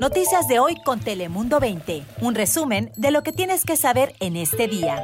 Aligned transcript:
Noticias 0.00 0.46
de 0.46 0.58
hoy 0.58 0.76
con 0.84 1.00
Telemundo 1.00 1.58
20. 1.58 2.02
Un 2.20 2.34
resumen 2.34 2.92
de 2.96 3.10
lo 3.10 3.22
que 3.22 3.32
tienes 3.32 3.64
que 3.64 3.76
saber 3.76 4.14
en 4.20 4.36
este 4.36 4.68
día. 4.68 5.02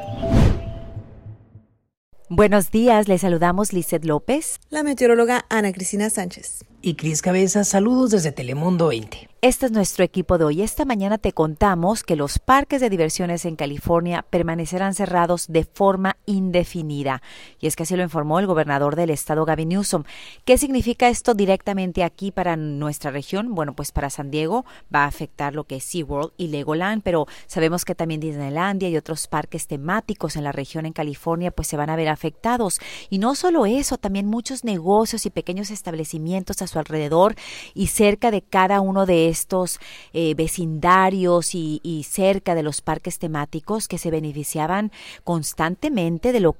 Buenos 2.28 2.70
días, 2.70 3.08
les 3.08 3.22
saludamos 3.22 3.72
Lizeth 3.72 4.04
López, 4.04 4.58
la 4.71 4.82
meteoróloga 4.82 5.45
Ana 5.48 5.72
Cristina 5.72 6.10
Sánchez 6.10 6.64
y 6.82 6.95
Cris 6.95 7.22
Cabeza. 7.22 7.64
Saludos 7.64 8.10
desde 8.10 8.32
Telemundo 8.32 8.88
20. 8.88 9.31
Este 9.44 9.66
es 9.66 9.72
nuestro 9.72 10.04
equipo 10.04 10.38
de 10.38 10.44
hoy. 10.44 10.62
Esta 10.62 10.84
mañana 10.84 11.18
te 11.18 11.32
contamos 11.32 12.04
que 12.04 12.14
los 12.14 12.38
parques 12.38 12.80
de 12.80 12.88
diversiones 12.88 13.45
en 13.45 13.57
California 13.57 14.25
permanecerán 14.30 14.95
cerrados 14.95 15.48
de 15.48 15.64
forma 15.64 16.16
indefinida. 16.26 17.22
Y 17.58 17.66
es 17.66 17.75
que 17.75 17.82
así 17.82 17.96
lo 17.96 18.04
informó 18.04 18.39
el 18.39 18.46
gobernador 18.46 18.94
del 18.94 19.11
estado, 19.11 19.44
Gavin 19.44 19.70
Newsom. 19.70 20.04
¿Qué 20.44 20.58
significa 20.58 21.08
esto 21.08 21.34
directamente 21.34 22.04
aquí 22.04 22.30
para 22.30 22.54
nuestra 22.54 23.11
región? 23.11 23.52
Bueno, 23.52 23.75
pues 23.75 23.90
para 23.90 24.11
San 24.11 24.30
Diego 24.30 24.64
va 24.94 25.02
a 25.02 25.07
afectar 25.08 25.56
lo 25.56 25.64
que 25.64 25.74
es 25.74 25.84
SeaWorld 25.86 26.34
y 26.36 26.46
Legoland, 26.46 27.03
pero 27.03 27.26
sabemos 27.48 27.84
que 27.84 27.96
también 27.96 28.20
Disneylandia 28.20 28.90
y 28.90 28.96
otros 28.96 29.26
parques 29.26 29.67
temáticos 29.67 30.36
en 30.36 30.45
la 30.45 30.53
región 30.53 30.86
en 30.86 30.93
California 30.93 31.50
pues 31.50 31.67
se 31.67 31.76
van 31.76 31.90
a 31.90 31.96
ver 31.96 32.11
afectados. 32.11 32.78
Y 33.11 33.19
no 33.19 33.34
solo 33.34 33.67
eso, 33.67 33.98
también 33.98 34.28
muchos 34.28 34.62
negocios 34.62 35.27
y 35.27 35.31
pequeños 35.31 35.72
establecimientos 35.72 36.62
a 36.62 36.69
su 36.69 36.78
alrededor 36.78 37.34
y 37.75 37.89
cerca 37.89 38.31
de 38.31 38.42
cada 38.42 38.81
uno 38.81 39.05
de 39.05 39.31
estos 39.33 39.81
eh, 40.12 40.34
vecindarios 40.34 41.55
y, 41.55 41.81
y 41.83 42.05
cerca 42.05 42.55
de 42.55 42.62
los 42.62 42.81
parques 42.81 43.19
temáticos 43.19 43.89
que 43.89 43.98
se 43.98 44.11
beneficiaban 44.11 44.92
constantemente 45.25 46.33
de 46.33 46.41
lo 46.41 46.56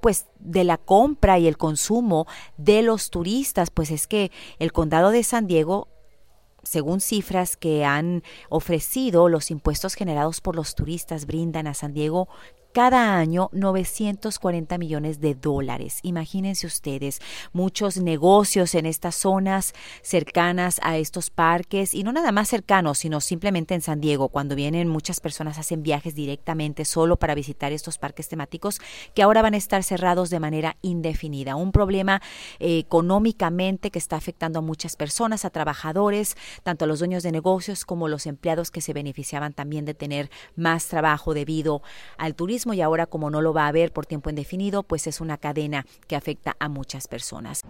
pues 0.00 0.26
de 0.38 0.64
la 0.64 0.76
compra 0.76 1.38
y 1.38 1.46
el 1.46 1.56
consumo 1.56 2.26
de 2.58 2.82
los 2.82 3.08
turistas, 3.08 3.70
pues 3.70 3.90
es 3.90 4.06
que 4.06 4.30
el 4.58 4.70
condado 4.70 5.10
de 5.10 5.22
San 5.22 5.46
Diego 5.46 5.88
según 6.64 7.00
cifras 7.00 7.56
que 7.56 7.84
han 7.84 8.22
ofrecido, 8.48 9.28
los 9.28 9.50
impuestos 9.50 9.94
generados 9.94 10.40
por 10.40 10.56
los 10.56 10.74
turistas 10.74 11.26
brindan 11.26 11.66
a 11.66 11.74
San 11.74 11.92
Diego 11.92 12.28
cada 12.74 13.16
año 13.16 13.50
940 13.52 14.78
millones 14.78 15.20
de 15.20 15.36
dólares. 15.36 16.00
Imagínense 16.02 16.66
ustedes, 16.66 17.20
muchos 17.52 17.98
negocios 17.98 18.74
en 18.74 18.84
estas 18.84 19.14
zonas 19.14 19.74
cercanas 20.02 20.80
a 20.82 20.98
estos 20.98 21.30
parques 21.30 21.94
y 21.94 22.02
no 22.02 22.10
nada 22.10 22.32
más 22.32 22.48
cercanos, 22.48 22.98
sino 22.98 23.20
simplemente 23.20 23.74
en 23.74 23.80
San 23.80 24.00
Diego, 24.00 24.28
cuando 24.28 24.56
vienen 24.56 24.88
muchas 24.88 25.20
personas 25.20 25.56
hacen 25.56 25.84
viajes 25.84 26.16
directamente 26.16 26.84
solo 26.84 27.16
para 27.16 27.36
visitar 27.36 27.70
estos 27.70 27.96
parques 27.96 28.28
temáticos 28.28 28.80
que 29.14 29.22
ahora 29.22 29.40
van 29.40 29.54
a 29.54 29.58
estar 29.58 29.84
cerrados 29.84 30.28
de 30.30 30.40
manera 30.40 30.76
indefinida. 30.82 31.54
Un 31.54 31.70
problema 31.70 32.22
eh, 32.58 32.78
económicamente 32.78 33.92
que 33.92 34.00
está 34.00 34.16
afectando 34.16 34.58
a 34.58 34.62
muchas 34.62 34.96
personas, 34.96 35.44
a 35.44 35.50
trabajadores, 35.50 36.36
tanto 36.64 36.86
a 36.86 36.88
los 36.88 36.98
dueños 36.98 37.22
de 37.22 37.30
negocios 37.30 37.84
como 37.84 38.08
los 38.08 38.26
empleados 38.26 38.72
que 38.72 38.80
se 38.80 38.92
beneficiaban 38.92 39.52
también 39.52 39.84
de 39.84 39.94
tener 39.94 40.28
más 40.56 40.88
trabajo 40.88 41.34
debido 41.34 41.80
al 42.18 42.34
turismo 42.34 42.63
y 42.72 42.80
ahora 42.80 43.06
como 43.06 43.30
no 43.30 43.42
lo 43.42 43.52
va 43.52 43.64
a 43.64 43.68
haber 43.68 43.92
por 43.92 44.06
tiempo 44.06 44.30
indefinido, 44.30 44.82
pues 44.82 45.06
es 45.06 45.20
una 45.20 45.36
cadena 45.36 45.84
que 46.06 46.16
afecta 46.16 46.56
a 46.58 46.68
muchas 46.68 47.08
personas. 47.08 47.60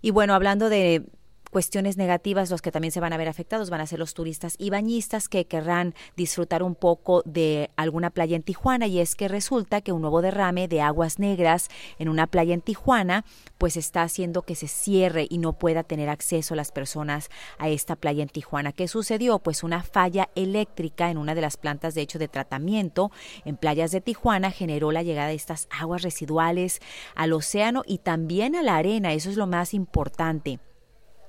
Y 0.00 0.10
bueno, 0.10 0.34
hablando 0.34 0.68
de 0.68 1.04
cuestiones 1.52 1.98
negativas, 1.98 2.50
los 2.50 2.62
que 2.62 2.72
también 2.72 2.92
se 2.92 3.00
van 3.00 3.12
a 3.12 3.18
ver 3.18 3.28
afectados 3.28 3.68
van 3.68 3.82
a 3.82 3.86
ser 3.86 3.98
los 3.98 4.14
turistas 4.14 4.54
y 4.58 4.70
bañistas 4.70 5.28
que 5.28 5.44
querrán 5.44 5.94
disfrutar 6.16 6.62
un 6.62 6.74
poco 6.74 7.22
de 7.26 7.70
alguna 7.76 8.08
playa 8.08 8.36
en 8.36 8.42
Tijuana 8.42 8.86
y 8.86 9.00
es 9.00 9.14
que 9.14 9.28
resulta 9.28 9.82
que 9.82 9.92
un 9.92 10.00
nuevo 10.00 10.22
derrame 10.22 10.66
de 10.66 10.80
aguas 10.80 11.18
negras 11.18 11.68
en 11.98 12.08
una 12.08 12.26
playa 12.26 12.54
en 12.54 12.62
Tijuana 12.62 13.26
pues 13.58 13.76
está 13.76 14.02
haciendo 14.02 14.42
que 14.42 14.54
se 14.54 14.66
cierre 14.66 15.26
y 15.28 15.36
no 15.36 15.52
pueda 15.52 15.82
tener 15.82 16.08
acceso 16.08 16.54
las 16.54 16.72
personas 16.72 17.28
a 17.58 17.68
esta 17.68 17.96
playa 17.96 18.22
en 18.22 18.30
Tijuana. 18.30 18.72
¿Qué 18.72 18.88
sucedió? 18.88 19.38
Pues 19.38 19.62
una 19.62 19.82
falla 19.82 20.30
eléctrica 20.34 21.10
en 21.10 21.18
una 21.18 21.34
de 21.34 21.42
las 21.42 21.58
plantas 21.58 21.94
de 21.94 22.00
hecho 22.00 22.18
de 22.18 22.28
tratamiento 22.28 23.12
en 23.44 23.58
playas 23.58 23.90
de 23.90 24.00
Tijuana 24.00 24.50
generó 24.50 24.90
la 24.90 25.02
llegada 25.02 25.28
de 25.28 25.34
estas 25.34 25.68
aguas 25.70 26.00
residuales 26.00 26.80
al 27.14 27.34
océano 27.34 27.82
y 27.86 27.98
también 27.98 28.56
a 28.56 28.62
la 28.62 28.76
arena. 28.76 29.12
Eso 29.12 29.28
es 29.28 29.36
lo 29.36 29.46
más 29.46 29.74
importante 29.74 30.58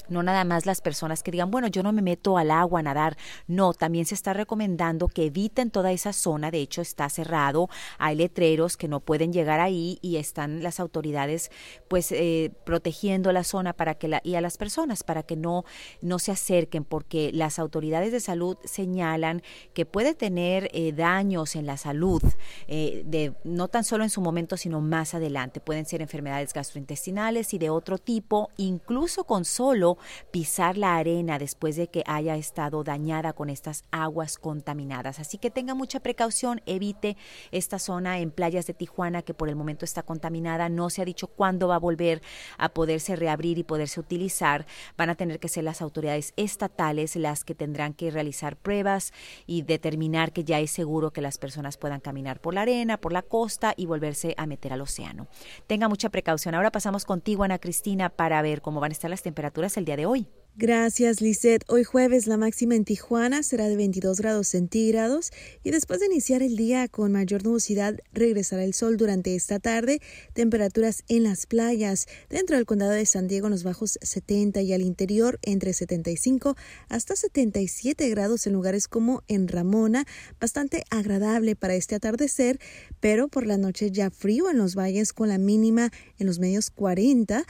no 0.09 0.23
nada 0.23 0.43
más 0.43 0.65
las 0.65 0.81
personas 0.81 1.23
que 1.23 1.31
digan, 1.31 1.51
bueno, 1.51 1.67
yo 1.67 1.83
no 1.83 1.91
me 1.91 2.01
meto 2.01 2.37
al 2.37 2.51
agua 2.51 2.79
a 2.79 2.83
nadar. 2.83 3.17
No, 3.47 3.73
también 3.73 4.05
se 4.05 4.15
está 4.15 4.33
recomendando 4.33 5.07
que 5.07 5.25
eviten 5.25 5.71
toda 5.71 5.91
esa 5.91 6.13
zona. 6.13 6.51
De 6.51 6.59
hecho, 6.59 6.81
está 6.81 7.09
cerrado. 7.09 7.69
Hay 7.97 8.15
letreros 8.15 8.77
que 8.77 8.87
no 8.87 8.99
pueden 8.99 9.33
llegar 9.33 9.59
ahí 9.59 9.99
y 10.01 10.17
están 10.17 10.63
las 10.63 10.79
autoridades 10.79 11.51
pues 11.87 12.11
eh, 12.11 12.51
protegiendo 12.65 13.31
la 13.31 13.43
zona 13.43 13.73
para 13.73 13.95
que 13.95 14.07
la, 14.07 14.21
y 14.23 14.35
a 14.35 14.41
las 14.41 14.57
personas 14.57 15.03
para 15.03 15.23
que 15.23 15.35
no, 15.35 15.65
no 16.01 16.19
se 16.19 16.31
acerquen 16.31 16.83
porque 16.83 17.31
las 17.33 17.59
autoridades 17.59 18.11
de 18.11 18.19
salud 18.19 18.57
señalan 18.63 19.41
que 19.73 19.85
puede 19.85 20.13
tener 20.13 20.69
eh, 20.73 20.91
daños 20.91 21.55
en 21.55 21.65
la 21.65 21.77
salud, 21.77 22.21
eh, 22.67 23.03
de, 23.05 23.33
no 23.43 23.67
tan 23.67 23.83
solo 23.83 24.03
en 24.03 24.09
su 24.09 24.21
momento, 24.21 24.57
sino 24.57 24.81
más 24.81 25.13
adelante. 25.13 25.59
Pueden 25.59 25.85
ser 25.85 26.01
enfermedades 26.01 26.53
gastrointestinales 26.53 27.53
y 27.53 27.57
de 27.57 27.69
otro 27.69 27.97
tipo, 27.97 28.49
incluso 28.57 29.23
con 29.23 29.45
solo 29.45 29.92
pisar 30.31 30.77
la 30.77 30.95
arena 30.97 31.39
después 31.39 31.75
de 31.75 31.87
que 31.87 32.03
haya 32.05 32.35
estado 32.35 32.83
dañada 32.83 33.33
con 33.33 33.49
estas 33.49 33.83
aguas 33.91 34.37
contaminadas. 34.37 35.19
Así 35.19 35.37
que 35.37 35.51
tenga 35.51 35.75
mucha 35.75 35.99
precaución, 35.99 36.61
evite 36.65 37.17
esta 37.51 37.79
zona 37.79 38.19
en 38.19 38.31
playas 38.31 38.67
de 38.67 38.73
Tijuana 38.73 39.21
que 39.21 39.33
por 39.33 39.49
el 39.49 39.55
momento 39.55 39.85
está 39.85 40.03
contaminada. 40.03 40.69
No 40.69 40.89
se 40.89 41.01
ha 41.01 41.05
dicho 41.05 41.27
cuándo 41.27 41.67
va 41.67 41.75
a 41.75 41.79
volver 41.79 42.21
a 42.57 42.69
poderse 42.69 43.15
reabrir 43.15 43.57
y 43.57 43.63
poderse 43.63 43.99
utilizar. 43.99 44.65
Van 44.97 45.09
a 45.09 45.15
tener 45.15 45.39
que 45.39 45.49
ser 45.49 45.63
las 45.63 45.81
autoridades 45.81 46.33
estatales 46.35 47.15
las 47.15 47.43
que 47.43 47.55
tendrán 47.55 47.93
que 47.93 48.11
realizar 48.11 48.57
pruebas 48.57 49.13
y 49.45 49.63
determinar 49.63 50.33
que 50.33 50.43
ya 50.43 50.59
es 50.59 50.71
seguro 50.71 51.11
que 51.11 51.21
las 51.21 51.37
personas 51.37 51.77
puedan 51.77 51.99
caminar 51.99 52.39
por 52.39 52.53
la 52.53 52.61
arena, 52.61 52.97
por 52.97 53.13
la 53.13 53.21
costa 53.21 53.73
y 53.77 53.85
volverse 53.85 54.33
a 54.37 54.45
meter 54.45 54.73
al 54.73 54.81
océano. 54.81 55.27
Tenga 55.67 55.87
mucha 55.87 56.09
precaución. 56.09 56.55
Ahora 56.55 56.71
pasamos 56.71 57.05
contigo, 57.05 57.43
Ana 57.43 57.59
Cristina, 57.59 58.09
para 58.09 58.41
ver 58.41 58.61
cómo 58.61 58.79
van 58.79 58.91
a 58.91 58.93
estar 58.93 59.09
las 59.09 59.23
temperaturas 59.23 59.77
día 59.85 59.97
de 59.97 60.05
hoy. 60.05 60.27
Gracias, 60.55 61.19
Lisette. 61.19 61.63
Hoy 61.67 61.83
jueves 61.83 62.27
la 62.27 62.37
máxima 62.37 62.75
en 62.75 62.85
Tijuana 62.85 63.41
será 63.41 63.67
de 63.67 63.75
22 63.75 64.19
grados 64.19 64.49
centígrados 64.49 65.31
y 65.63 65.71
después 65.71 65.99
de 65.99 66.05
iniciar 66.05 66.43
el 66.43 66.55
día 66.55 66.87
con 66.87 67.11
mayor 67.11 67.43
nubosidad 67.43 67.97
regresará 68.11 68.63
el 68.63 68.75
sol 68.75 68.97
durante 68.97 69.33
esta 69.33 69.59
tarde. 69.59 69.99
Temperaturas 70.33 71.05
en 71.07 71.23
las 71.23 71.47
playas 71.47 72.05
dentro 72.29 72.55
del 72.55 72.67
condado 72.67 72.91
de 72.91 73.07
San 73.07 73.27
Diego 73.27 73.47
en 73.47 73.51
los 73.51 73.63
bajos 73.63 73.97
70 73.99 74.61
y 74.61 74.73
al 74.73 74.83
interior 74.83 75.39
entre 75.41 75.73
75 75.73 76.55
hasta 76.87 77.15
77 77.15 78.07
grados 78.09 78.45
en 78.45 78.53
lugares 78.53 78.87
como 78.87 79.23
en 79.27 79.47
Ramona. 79.47 80.05
Bastante 80.39 80.83
agradable 80.91 81.55
para 81.55 81.73
este 81.73 81.95
atardecer, 81.95 82.59
pero 82.99 83.27
por 83.27 83.47
la 83.47 83.57
noche 83.57 83.89
ya 83.89 84.11
frío 84.11 84.51
en 84.51 84.59
los 84.59 84.75
valles 84.75 85.13
con 85.13 85.29
la 85.29 85.39
mínima 85.39 85.89
en 86.19 86.27
los 86.27 86.37
medios 86.37 86.69
40 86.69 87.43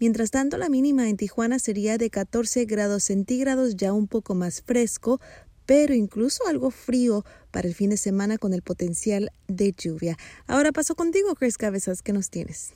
Mientras 0.00 0.30
tanto, 0.30 0.56
la 0.56 0.70
mínima 0.70 1.10
en 1.10 1.18
Tijuana 1.18 1.58
sería 1.58 1.98
de 1.98 2.08
14 2.08 2.64
grados 2.64 3.04
centígrados, 3.04 3.76
ya 3.76 3.92
un 3.92 4.08
poco 4.08 4.34
más 4.34 4.62
fresco, 4.62 5.20
pero 5.66 5.92
incluso 5.92 6.46
algo 6.48 6.70
frío 6.70 7.22
para 7.50 7.68
el 7.68 7.74
fin 7.74 7.90
de 7.90 7.98
semana 7.98 8.38
con 8.38 8.54
el 8.54 8.62
potencial 8.62 9.30
de 9.46 9.72
lluvia. 9.76 10.16
Ahora 10.46 10.72
paso 10.72 10.94
contigo, 10.94 11.34
Chris 11.34 11.58
Cabezas, 11.58 12.00
¿qué 12.00 12.14
nos 12.14 12.30
tienes? 12.30 12.72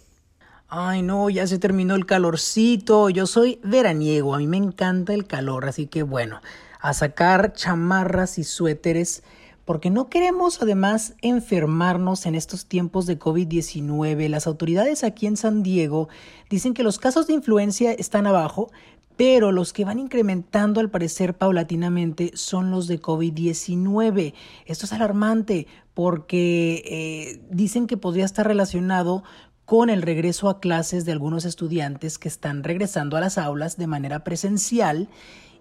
Ay, 0.68 1.00
no, 1.00 1.30
ya 1.30 1.46
se 1.46 1.58
terminó 1.58 1.94
el 1.94 2.04
calorcito. 2.04 3.08
Yo 3.08 3.26
soy 3.26 3.58
veraniego, 3.64 4.34
a 4.34 4.38
mí 4.38 4.46
me 4.46 4.58
encanta 4.58 5.14
el 5.14 5.26
calor, 5.26 5.66
así 5.66 5.86
que 5.86 6.02
bueno, 6.02 6.42
a 6.78 6.92
sacar 6.92 7.54
chamarras 7.54 8.38
y 8.38 8.44
suéteres 8.44 9.22
porque 9.64 9.90
no 9.90 10.08
queremos 10.08 10.60
además 10.60 11.14
enfermarnos 11.22 12.26
en 12.26 12.34
estos 12.34 12.66
tiempos 12.66 13.06
de 13.06 13.18
COVID-19. 13.18 14.28
Las 14.28 14.46
autoridades 14.46 15.04
aquí 15.04 15.26
en 15.26 15.36
San 15.36 15.62
Diego 15.62 16.08
dicen 16.50 16.74
que 16.74 16.82
los 16.82 16.98
casos 16.98 17.26
de 17.26 17.34
influencia 17.34 17.92
están 17.92 18.26
abajo, 18.26 18.70
pero 19.16 19.52
los 19.52 19.72
que 19.72 19.84
van 19.84 19.98
incrementando 19.98 20.80
al 20.80 20.90
parecer 20.90 21.34
paulatinamente 21.34 22.32
son 22.34 22.70
los 22.70 22.88
de 22.88 23.00
COVID-19. 23.00 24.34
Esto 24.66 24.86
es 24.86 24.92
alarmante 24.92 25.66
porque 25.94 26.82
eh, 26.84 27.40
dicen 27.50 27.86
que 27.86 27.96
podría 27.96 28.24
estar 28.24 28.46
relacionado 28.46 29.22
con 29.64 29.88
el 29.88 30.02
regreso 30.02 30.48
a 30.48 30.60
clases 30.60 31.04
de 31.04 31.12
algunos 31.12 31.44
estudiantes 31.44 32.18
que 32.18 32.28
están 32.28 32.64
regresando 32.64 33.16
a 33.16 33.20
las 33.20 33.38
aulas 33.38 33.78
de 33.78 33.86
manera 33.86 34.24
presencial 34.24 35.08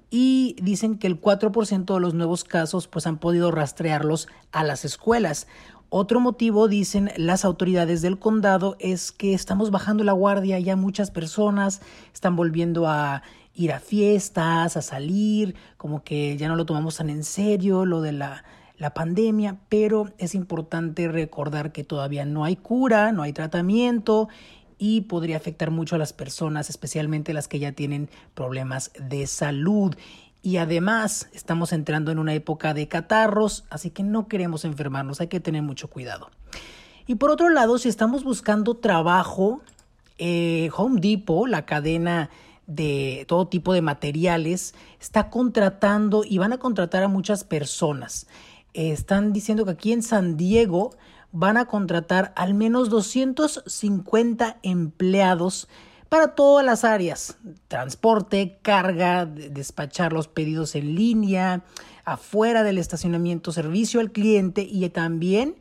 y 0.10 0.56
dicen 0.62 0.98
que 0.98 1.08
el 1.08 1.20
4% 1.20 1.94
de 1.94 2.00
los 2.00 2.14
nuevos 2.14 2.44
casos 2.44 2.88
pues 2.88 3.08
han 3.08 3.18
podido 3.18 3.52
rastrearlos 3.52 4.28
a 4.52 4.64
las 4.64 4.86
escuelas. 4.86 5.48
Otro 5.90 6.20
motivo, 6.20 6.68
dicen 6.68 7.12
las 7.18 7.46
autoridades 7.46 8.02
del 8.02 8.18
condado, 8.18 8.76
es 8.80 9.12
que 9.12 9.34
estamos 9.34 9.70
bajando 9.70 10.04
la 10.04 10.14
guardia, 10.14 10.60
ya 10.60 10.76
muchas 10.76 11.12
personas 11.12 11.82
están 12.14 12.36
volviendo 12.36 12.88
a 12.88 13.22
ir 13.54 13.72
a 13.72 13.80
fiestas, 13.80 14.76
a 14.76 14.82
salir, 14.82 15.56
como 15.78 16.04
que 16.04 16.36
ya 16.38 16.48
no 16.48 16.56
lo 16.56 16.66
tomamos 16.66 16.98
tan 16.98 17.12
en 17.12 17.24
serio, 17.24 17.86
lo 17.86 18.02
de 18.02 18.12
la, 18.12 18.44
la 18.78 18.94
pandemia, 18.94 19.60
pero 19.70 20.12
es 20.18 20.34
importante 20.34 21.08
recordar 21.08 21.72
que 21.72 21.84
todavía 21.84 22.26
no 22.26 22.44
hay 22.44 22.56
cura, 22.56 23.12
no 23.12 23.22
hay 23.22 23.34
tratamiento 23.34 24.30
y 24.84 25.00
podría 25.00 25.38
afectar 25.38 25.72
mucho 25.72 25.96
a 25.96 25.98
las 25.98 26.12
personas, 26.12 26.70
especialmente 26.70 27.32
las 27.32 27.48
que 27.48 27.58
ya 27.58 27.72
tienen 27.72 28.10
problemas 28.34 28.92
de 29.00 29.28
salud. 29.28 29.96
y 30.42 30.58
además 30.58 31.30
estamos 31.32 31.72
entrando 31.72 32.12
en 32.12 32.20
una 32.20 32.34
época 32.34 32.74
de 32.74 32.90
catarros, 32.90 33.64
así 33.70 33.92
que 33.92 34.04
no 34.04 34.28
queremos 34.28 34.66
enfermarnos, 34.66 35.22
hay 35.22 35.28
que 35.28 35.40
tener 35.40 35.62
mucho 35.62 35.90
cuidado. 35.90 36.30
Y 37.08 37.16
por 37.16 37.30
otro 37.30 37.48
lado, 37.48 37.78
si 37.78 37.88
estamos 37.88 38.26
buscando 38.26 38.76
trabajo, 38.76 39.62
eh, 40.18 40.70
Home 40.76 41.00
Depot, 41.00 41.48
la 41.48 41.66
cadena 41.66 42.30
de 42.68 43.24
todo 43.30 43.48
tipo 43.48 43.72
de 43.72 43.82
materiales, 43.82 44.76
está 45.00 45.30
contratando 45.30 46.26
y 46.26 46.40
van 46.40 46.52
a 46.52 46.58
contratar 46.58 47.04
a 47.04 47.08
muchas 47.08 47.46
personas. 47.46 48.28
están 48.74 49.32
diciendo 49.32 49.64
que 49.64 49.72
aquí 49.72 49.94
en 49.94 50.04
San 50.04 50.36
Diego 50.36 50.92
van 51.34 51.58
a 51.58 51.66
contratar 51.66 52.32
al 52.38 52.54
menos 52.54 52.90
250 52.90 54.60
empleados 54.62 55.68
para 56.08 56.36
todas 56.36 56.64
las 56.64 56.84
áreas, 56.84 57.40
transporte, 57.68 58.60
carga, 58.62 59.26
despachar 59.26 60.14
los 60.14 60.28
pedidos 60.28 60.76
en 60.76 60.94
línea, 60.94 61.64
afuera 62.06 62.62
del 62.62 62.78
estacionamiento, 62.78 63.52
servicio 63.52 64.00
al 64.00 64.12
cliente 64.12 64.62
y 64.62 64.88
también 64.90 65.56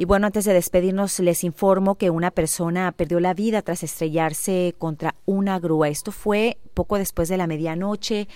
Y 0.00 0.04
bueno, 0.04 0.28
antes 0.28 0.44
de 0.44 0.54
despedirnos, 0.54 1.18
les 1.18 1.42
informo 1.42 1.96
que 1.96 2.10
una 2.10 2.30
persona 2.30 2.92
perdió 2.92 3.18
la 3.18 3.34
vida 3.34 3.62
tras 3.62 3.82
estrellarse 3.82 4.76
contra 4.78 5.16
una 5.26 5.58
grúa. 5.58 5.88
Esto 5.88 6.12
fue 6.12 6.56
poco 6.72 6.98
después 6.98 7.28
de 7.28 7.36
la 7.36 7.48
medianoche 7.48 8.28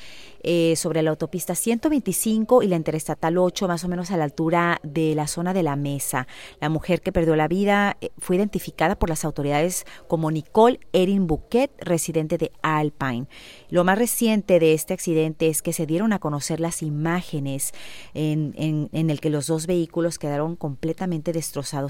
eh, 0.43 0.75
sobre 0.75 1.03
la 1.03 1.11
autopista 1.11 1.55
125 1.55 2.64
y 2.64 2.67
la 2.67 2.75
interestatal 2.75 3.38
8, 3.38 3.69
más 3.69 3.85
o 3.85 3.88
menos 3.88 4.11
a 4.11 4.17
la 4.17 4.25
altura 4.25 4.81
de 4.82 5.14
la 5.14 5.29
zona 5.29 5.55
de 5.55 5.62
la 5.62 5.76
mesa. 5.76 6.26
La 6.61 6.69
mujer 6.69 7.00
que 7.00 7.12
perdió 7.12 7.37
la 7.37 7.47
vida 7.47 7.97
eh, 8.00 8.11
fue 8.19 8.35
identificada 8.35 8.99
por 8.99 9.08
las 9.08 9.25
autoridades 9.25 9.87
como 10.08 10.32
Nicole 10.32 10.81
Erin 10.93 11.29
Bouquet, 11.29 11.70
residente 11.79 12.38
de 12.38 12.50
Alpine. 12.62 13.29
Lo 13.70 13.85
más 13.85 13.97
reciente 13.97 14.58
de 14.58 14.75
este 14.75 14.94
accidente 14.94 15.47
es 15.47 15.62
que 15.62 15.73
se 15.73 15.87
dieron 15.87 16.12
a 16.12 16.19
conocer 16.19 16.58
las 16.58 16.82
imágenes 16.82 17.70
en, 18.15 18.53
en, 18.56 18.88
en 18.93 19.11
el 19.11 19.20
que 19.20 19.31
los 19.31 19.47
dos 19.47 19.69
vehículos 19.69 20.19
quedaron 20.19 20.56
completamente 20.56 21.32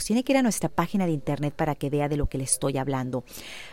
Tiene 0.05 0.25
que 0.25 0.32
ir 0.32 0.38
a 0.38 0.43
nuestra 0.43 0.69
página 0.69 1.06
de 1.06 1.12
internet 1.12 1.55
para 1.55 1.75
que 1.75 1.91
vea 1.91 2.09
de 2.09 2.17
lo 2.17 2.29
que 2.29 2.38
le 2.38 2.44
estoy 2.44 2.76
hablando. 2.76 3.25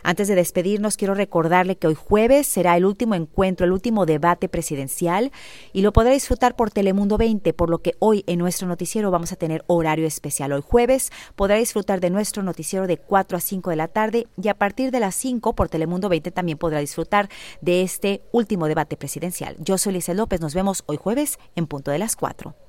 Antes 0.04 0.28
de 0.28 0.36
despedirnos, 0.36 0.96
quiero 0.96 1.16
recordarle 1.16 1.76
que 1.76 1.88
hoy 1.88 1.96
jueves 1.96 2.48
será 2.48 2.78
el 2.78 2.86
último 2.86 3.16
encuentro, 3.16 3.66
el 3.66 3.72
último 3.72 4.06
debate 4.06 4.48
presidencial 4.48 4.70
presidencial 4.70 5.32
y 5.74 5.82
lo 5.82 5.94
podrá 5.94 6.12
disfrutar 6.12 6.56
por 6.56 6.70
Telemundo 6.70 7.18
20, 7.18 7.54
por 7.54 7.70
lo 7.70 7.80
que 7.80 7.96
hoy 8.00 8.24
en 8.28 8.40
nuestro 8.40 8.68
noticiero 8.68 9.10
vamos 9.10 9.32
a 9.32 9.36
tener 9.36 9.64
horario 9.68 10.06
especial. 10.06 10.52
Hoy 10.52 10.62
jueves 10.62 11.12
podrá 11.36 11.56
disfrutar 11.56 12.00
de 12.00 12.10
nuestro 12.10 12.44
noticiero 12.44 12.86
de 12.86 12.98
4 12.98 13.38
a 13.38 13.42
5 13.42 13.70
de 13.70 13.76
la 13.76 13.88
tarde 13.88 14.28
y 14.42 14.50
a 14.50 14.54
partir 14.54 14.92
de 14.92 15.00
las 15.00 15.16
5 15.16 15.56
por 15.56 15.70
Telemundo 15.70 16.10
20 16.10 16.32
también 16.32 16.58
podrá 16.58 16.80
disfrutar 16.80 17.30
de 17.62 17.82
este 17.82 18.22
último 18.32 18.68
debate 18.68 18.98
presidencial. 18.98 19.56
Yo 19.60 19.78
soy 19.78 19.94
Lisa 19.94 20.14
López, 20.14 20.42
nos 20.42 20.54
vemos 20.54 20.84
hoy 20.88 20.98
jueves 20.98 21.40
en 21.56 21.66
punto 21.66 21.92
de 21.92 22.00
las 22.00 22.16
4. 22.16 22.69